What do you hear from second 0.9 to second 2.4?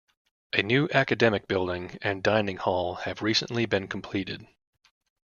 academic building and